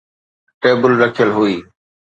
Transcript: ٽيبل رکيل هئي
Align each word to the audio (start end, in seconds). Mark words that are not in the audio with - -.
ٽيبل 0.61 0.91
رکيل 1.01 1.29
هئي 1.37 1.57